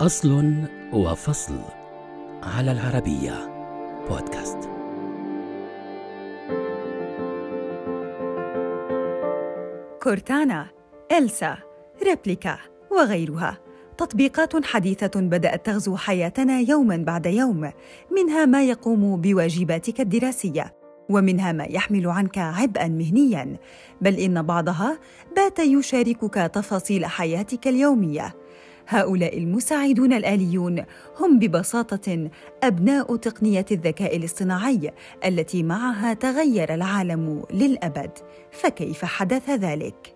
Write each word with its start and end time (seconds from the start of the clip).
أصل 0.00 0.54
وفصل 0.92 1.58
على 2.42 2.72
العربية 2.72 3.32
بودكاست 4.08 4.58
كورتانا، 10.02 10.66
إلسا، 11.12 11.58
ريبليكا 12.02 12.58
وغيرها 12.90 13.58
تطبيقات 13.98 14.64
حديثة 14.64 15.20
بدأت 15.20 15.66
تغزو 15.66 15.96
حياتنا 15.96 16.60
يوما 16.60 16.96
بعد 16.96 17.26
يوم، 17.26 17.70
منها 18.10 18.44
ما 18.44 18.64
يقوم 18.64 19.20
بواجباتك 19.20 20.00
الدراسية، 20.00 20.74
ومنها 21.08 21.52
ما 21.52 21.64
يحمل 21.64 22.06
عنك 22.06 22.38
عبئا 22.38 22.88
مهنيا، 22.88 23.56
بل 24.00 24.14
إن 24.14 24.42
بعضها 24.42 24.98
بات 25.36 25.58
يشاركك 25.58 26.34
تفاصيل 26.34 27.06
حياتك 27.06 27.68
اليومية. 27.68 28.39
هؤلاء 28.90 29.38
المساعدون 29.38 30.12
الآليون 30.12 30.84
هم 31.20 31.38
ببساطة 31.38 32.30
أبناء 32.62 33.16
تقنية 33.16 33.66
الذكاء 33.70 34.16
الاصطناعي 34.16 34.90
التي 35.24 35.62
معها 35.62 36.14
تغير 36.14 36.74
العالم 36.74 37.42
للأبد، 37.52 38.10
فكيف 38.50 39.04
حدث 39.04 39.50
ذلك؟ 39.50 40.14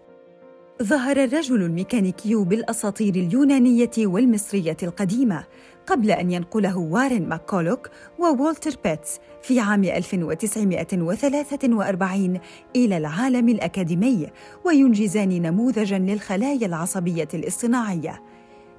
ظهر 0.83 1.25
الرجل 1.25 1.63
الميكانيكي 1.63 2.35
بالأساطير 2.35 3.15
اليونانية 3.15 3.91
والمصرية 3.99 4.77
القديمة 4.83 5.45
قبل 5.87 6.11
أن 6.11 6.31
ينقله 6.31 6.79
وارن 6.79 7.29
ماكولوك 7.29 7.89
وولتر 8.19 8.77
بيتس 8.85 9.19
في 9.43 9.61
عام 9.61 9.85
1943 9.85 12.41
إلى 12.77 12.97
العالم 12.97 13.49
الأكاديمي 13.49 14.27
وينجزان 14.65 15.43
نموذجا 15.43 15.99
للخلايا 15.99 16.67
العصبية 16.67 17.29
الاصطناعية 17.35 18.23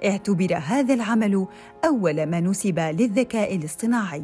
اعتبر 0.03 0.55
هذا 0.55 0.93
العمل 0.93 1.47
أول 1.85 2.25
ما 2.25 2.39
نسب 2.39 2.79
للذكاء 2.79 3.55
الاصطناعي. 3.55 4.23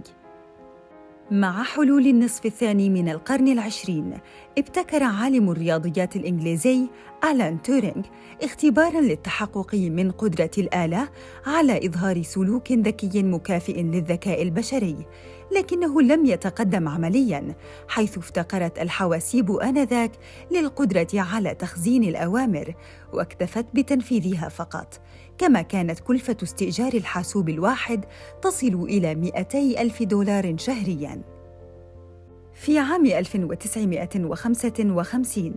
مع 1.31 1.63
حلول 1.63 2.07
النصف 2.07 2.45
الثاني 2.45 2.89
من 2.89 3.09
القرن 3.09 3.47
العشرين 3.47 4.17
ابتكر 4.57 5.03
عالم 5.03 5.51
الرياضيات 5.51 6.15
الإنجليزي 6.15 6.87
ألان 7.23 7.61
تورينغ 7.61 8.03
اختباراً 8.43 9.01
للتحقق 9.01 9.75
من 9.75 10.11
قدرة 10.11 10.51
الآلة 10.57 11.09
على 11.45 11.87
إظهار 11.87 12.21
سلوك 12.21 12.71
ذكي 12.71 13.23
مكافئ 13.23 13.81
للذكاء 13.81 14.41
البشري 14.41 15.05
لكنه 15.51 16.01
لم 16.01 16.25
يتقدم 16.25 16.87
عملياً 16.87 17.55
حيث 17.87 18.17
افتقرت 18.17 18.79
الحواسيب 18.79 19.51
آنذاك 19.51 20.11
للقدرة 20.51 21.07
على 21.13 21.55
تخزين 21.55 22.03
الأوامر 22.03 22.73
واكتفت 23.13 23.65
بتنفيذها 23.73 24.49
فقط. 24.49 25.01
كما 25.37 25.61
كانت 25.61 25.99
كلفة 25.99 26.37
استئجار 26.43 26.93
الحاسوب 26.93 27.49
الواحد 27.49 28.05
تصل 28.41 28.83
إلى 28.89 29.15
200 29.15 29.81
ألف 29.81 30.03
دولار 30.03 30.57
شهرياً. 30.57 31.40
في 32.61 32.79
عام 32.79 33.05
1955 33.05 35.53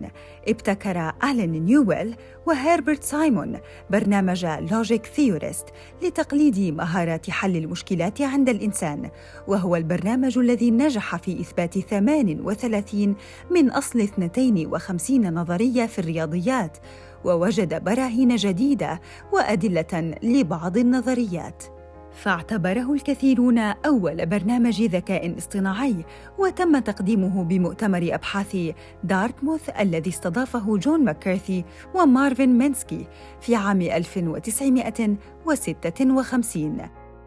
ابتكر 0.47 1.11
ألين 1.23 1.51
نيويل 1.51 2.15
وهيربرت 2.45 3.03
سايمون 3.03 3.59
برنامج 3.89 4.45
Logic 4.45 5.05
Theorist 5.05 5.65
لتقليد 6.03 6.59
مهارات 6.59 7.29
حل 7.29 7.57
المشكلات 7.57 8.21
عند 8.21 8.49
الإنسان 8.49 9.09
وهو 9.47 9.75
البرنامج 9.75 10.37
الذي 10.37 10.71
نجح 10.71 11.15
في 11.15 11.41
إثبات 11.41 11.79
38 11.79 13.15
من 13.51 13.69
أصل 13.69 14.01
52 14.01 15.33
نظرية 15.33 15.85
في 15.85 15.99
الرياضيات 15.99 16.77
ووجد 17.25 17.83
براهين 17.83 18.35
جديدة 18.35 19.01
وأدلة 19.33 20.15
لبعض 20.23 20.77
النظريات. 20.77 21.74
فاعتبره 22.15 22.93
الكثيرون 22.93 23.57
أول 23.57 24.25
برنامج 24.25 24.81
ذكاء 24.81 25.37
اصطناعي 25.37 25.95
وتم 26.37 26.79
تقديمه 26.79 27.43
بمؤتمر 27.43 28.09
أبحاث 28.11 28.57
دارتموث 29.03 29.69
الذي 29.79 30.09
استضافه 30.09 30.77
جون 30.77 31.03
ماكارثي 31.03 31.65
ومارفن 31.95 32.49
مينسكي 32.49 33.07
في 33.41 33.55
عام 33.55 33.81
1956 33.81 36.77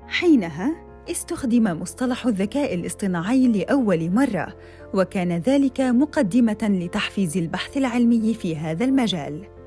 حينها 0.07 0.89
استخدم 1.11 1.81
مصطلح 1.81 2.27
الذكاء 2.27 2.75
الاصطناعي 2.75 3.49
لأول 3.49 4.11
مرة 4.11 4.55
وكان 4.95 5.33
ذلك 5.33 5.81
مقدمة 5.81 6.59
لتحفيز 6.63 7.37
البحث 7.37 7.77
العلمي 7.77 8.35
في 8.35 8.57
هذا 8.57 8.85
المجال. 8.85 9.58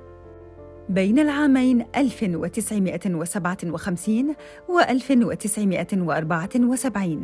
بين 0.91 1.19
العامين 1.19 1.85
1957 1.97 4.35
و 4.69 4.79
1974 4.79 7.23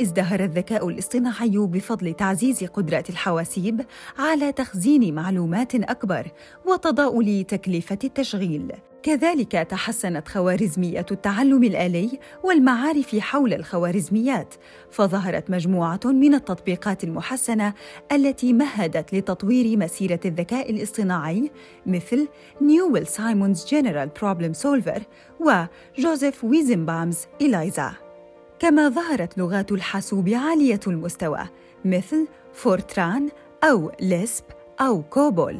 ازدهر 0.00 0.44
الذكاء 0.44 0.88
الاصطناعي 0.88 1.58
بفضل 1.58 2.14
تعزيز 2.14 2.64
قدرات 2.64 3.10
الحواسيب 3.10 3.80
على 4.18 4.52
تخزين 4.52 5.14
معلومات 5.14 5.74
أكبر 5.74 6.26
وتضاؤل 6.66 7.44
تكلفة 7.44 7.98
التشغيل. 8.04 8.72
كذلك 9.02 9.52
تحسنت 9.52 10.28
خوارزمية 10.28 11.06
التعلم 11.10 11.64
الآلي 11.64 12.18
والمعارف 12.44 13.16
حول 13.16 13.54
الخوارزميات 13.54 14.54
فظهرت 14.90 15.50
مجموعة 15.50 16.00
من 16.04 16.34
التطبيقات 16.34 17.04
المحسنة 17.04 17.74
التي 18.12 18.52
مهدت 18.52 19.14
لتطوير 19.14 19.78
مسيرة 19.78 20.20
الذكاء 20.24 20.70
الاصطناعي 20.70 21.50
مثل 21.86 22.28
نيويل 22.62 23.06
سايمونز 23.06 23.66
General 23.66 24.10
Problem 24.22 24.52
Solver 24.52 25.02
وجوزيف 25.40 26.44
ويزنبامز 26.44 27.18
إلايزا. 27.40 27.92
كما 28.58 28.88
ظهرت 28.88 29.38
لغات 29.38 29.72
الحاسوب 29.72 30.28
عالية 30.28 30.80
المستوى 30.86 31.48
مثل 31.84 32.28
فورتران 32.52 33.28
أو 33.64 33.92
ليسب 34.00 34.44
أو 34.80 35.02
كوبول. 35.02 35.58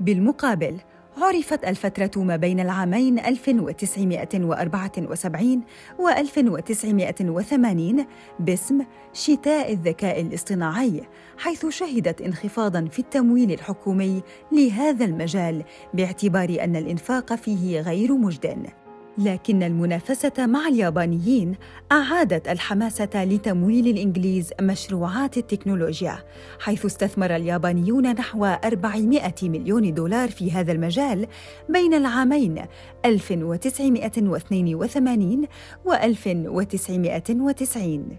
بالمقابل 0.00 0.80
عرفت 1.16 1.64
الفترة 1.64 2.22
ما 2.22 2.36
بين 2.36 2.60
العامين 2.60 3.18
1974 3.18 5.62
و 5.98 6.08
1980 6.08 8.06
باسم 8.40 8.84
شتاء 9.12 9.72
الذكاء 9.72 10.20
الاصطناعي، 10.20 11.02
حيث 11.38 11.66
شهدت 11.66 12.20
انخفاضاً 12.20 12.88
في 12.90 12.98
التمويل 12.98 13.52
الحكومي 13.52 14.22
لهذا 14.52 15.04
المجال 15.04 15.64
باعتبار 15.94 16.56
أن 16.60 16.76
الإنفاق 16.76 17.34
فيه 17.34 17.80
غير 17.80 18.16
مجدٍ. 18.16 18.83
لكن 19.18 19.62
المنافسة 19.62 20.46
مع 20.46 20.68
اليابانيين 20.68 21.56
أعادت 21.92 22.48
الحماسة 22.48 23.24
لتمويل 23.24 23.88
الإنجليز 23.88 24.50
مشروعات 24.60 25.36
التكنولوجيا، 25.36 26.18
حيث 26.60 26.84
استثمر 26.84 27.36
اليابانيون 27.36 28.12
نحو 28.12 28.44
400 28.44 29.34
مليون 29.42 29.94
دولار 29.94 30.30
في 30.30 30.52
هذا 30.52 30.72
المجال 30.72 31.26
بين 31.68 31.94
العامين 31.94 32.64
1982 33.04 35.48
و 35.84 35.92
1990. 35.92 38.18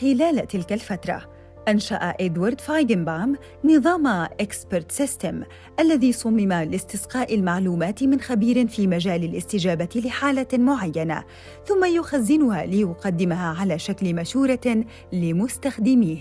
خلال 0.00 0.46
تلك 0.46 0.72
الفترة، 0.72 1.29
أنشأ 1.68 2.14
إدوارد 2.20 2.60
فايغنبام 2.60 3.36
نظام 3.64 4.06
expert 4.06 4.92
system 4.92 5.42
الذي 5.80 6.12
صمم 6.12 6.52
لاستقاء 6.52 7.34
المعلومات 7.34 8.02
من 8.02 8.20
خبير 8.20 8.66
في 8.66 8.86
مجال 8.86 9.24
الاستجابة 9.24 9.88
لحالة 10.04 10.46
معينة 10.52 11.24
ثم 11.66 11.84
يخزنها 11.84 12.66
ليقدمها 12.66 13.60
على 13.60 13.78
شكل 13.78 14.14
مشورة 14.14 14.84
لمستخدميه. 15.12 16.18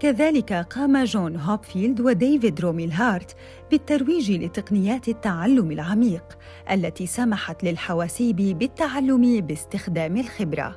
كذلك 0.00 0.52
قام 0.52 1.04
جون 1.04 1.36
هوبفيلد 1.36 2.00
وديفيد 2.00 2.60
روميل 2.60 2.92
هارت 2.92 3.36
بالترويج 3.70 4.32
لتقنيات 4.32 5.08
التعلم 5.08 5.70
العميق 5.70 6.24
التي 6.70 7.06
سمحت 7.06 7.64
للحواسيب 7.64 8.36
بالتعلم 8.36 9.40
باستخدام 9.40 10.16
الخبرة. 10.16 10.76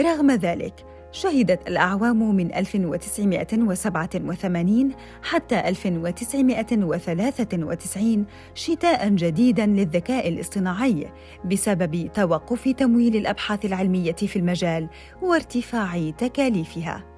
رغم 0.00 0.30
ذلك 0.30 0.95
شهدت 1.16 1.68
الأعوام 1.68 2.36
من 2.36 2.54
1987 2.54 4.92
حتى 5.22 5.68
1993 5.68 8.26
شتاء 8.54 9.08
جديدا 9.08 9.66
للذكاء 9.66 10.28
الاصطناعي 10.28 11.06
بسبب 11.44 12.10
توقف 12.14 12.68
تمويل 12.68 13.16
الأبحاث 13.16 13.64
العلمية 13.64 14.12
في 14.12 14.36
المجال 14.36 14.88
وارتفاع 15.22 16.10
تكاليفها. 16.10 17.16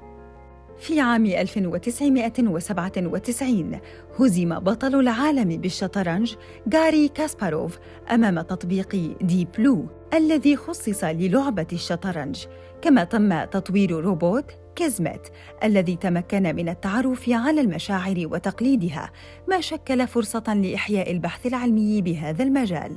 في 0.78 1.00
عام 1.00 1.26
1997 1.26 3.78
هزم 4.18 4.58
بطل 4.58 5.00
العالم 5.00 5.60
بالشطرنج 5.60 6.34
غاري 6.74 7.08
كاسباروف 7.08 7.78
أمام 8.10 8.40
تطبيق 8.40 9.16
Deep 9.20 9.48
Blue 9.58 9.86
الذي 10.14 10.56
خصص 10.56 11.04
للعبة 11.04 11.66
الشطرنج 11.72 12.46
كما 12.82 13.04
تم 13.04 13.44
تطوير 13.44 13.90
روبوت 13.90 14.52
كيزمت 14.76 15.32
الذي 15.64 15.96
تمكن 15.96 16.42
من 16.42 16.68
التعرف 16.68 17.28
على 17.28 17.60
المشاعر 17.60 18.16
وتقليدها 18.18 19.10
ما 19.48 19.60
شكل 19.60 20.06
فرصة 20.06 20.54
لإحياء 20.54 21.12
البحث 21.12 21.46
العلمي 21.46 22.02
بهذا 22.02 22.42
المجال. 22.42 22.96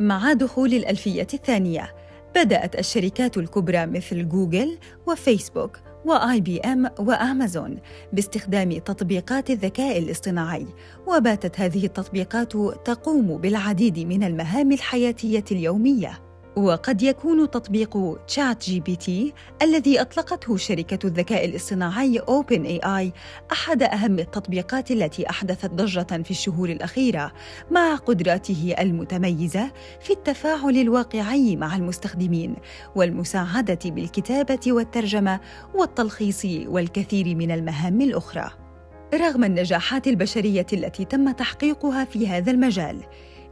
مع 0.00 0.32
دخول 0.32 0.74
الألفية 0.74 1.26
الثانية 1.34 1.94
بدأت 2.36 2.78
الشركات 2.78 3.36
الكبرى 3.36 3.86
مثل 3.86 4.28
جوجل 4.28 4.78
وفيسبوك 5.06 5.78
و 6.04 6.40
IBM 6.40 6.90
وأمازون 6.98 7.76
باستخدام 8.12 8.78
تطبيقات 8.78 9.50
الذكاء 9.50 9.98
الاصطناعي 9.98 10.66
وباتت 11.06 11.60
هذه 11.60 11.86
التطبيقات 11.86 12.52
تقوم 12.84 13.36
بالعديد 13.36 13.98
من 13.98 14.22
المهام 14.22 14.72
الحياتية 14.72 15.44
اليومية. 15.52 16.27
وقد 16.56 17.02
يكون 17.02 17.50
تطبيق 17.50 18.18
ChatGPT 18.26 19.32
الذي 19.62 20.00
أطلقته 20.00 20.56
شركة 20.56 21.06
الذكاء 21.06 21.44
الاصطناعي 21.44 22.18
OpenAI 22.18 23.12
أحد 23.52 23.82
أهم 23.82 24.18
التطبيقات 24.18 24.90
التي 24.90 25.30
أحدثت 25.30 25.70
ضجة 25.70 26.22
في 26.22 26.30
الشهور 26.30 26.68
الأخيرة 26.68 27.32
مع 27.70 27.94
قدراته 27.94 28.74
المتميزة 28.78 29.72
في 30.00 30.12
التفاعل 30.12 30.76
الواقعي 30.76 31.56
مع 31.56 31.76
المستخدمين 31.76 32.56
والمساعدة 32.94 33.78
بالكتابة 33.84 34.60
والترجمة 34.66 35.40
والتلخيص 35.74 36.44
والكثير 36.44 37.34
من 37.34 37.50
المهام 37.50 38.00
الأخرى. 38.00 38.50
رغم 39.14 39.44
النجاحات 39.44 40.06
البشرية 40.06 40.66
التي 40.72 41.04
تم 41.04 41.30
تحقيقها 41.30 42.04
في 42.04 42.28
هذا 42.28 42.50
المجال، 42.50 43.04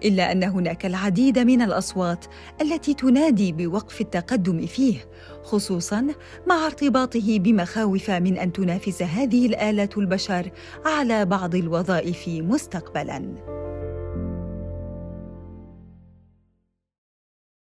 إلا 0.05 0.33
أن 0.33 0.45
هناك 0.45 0.87
العديد 0.87 1.39
من 1.39 1.63
الأصوات 1.63 2.25
التي 2.61 2.95
تنادي 2.95 3.53
بوقف 3.53 4.01
التقدم 4.01 4.67
فيه 4.67 5.09
خصوصا 5.43 6.07
مع 6.47 6.67
ارتباطه 6.67 7.39
بمخاوف 7.39 8.11
من 8.11 8.39
أن 8.39 8.53
تنافس 8.53 9.03
هذه 9.03 9.47
الاله 9.47 9.89
البشر 9.97 10.51
على 10.85 11.25
بعض 11.25 11.55
الوظائف 11.55 12.29
مستقبلا. 12.29 13.66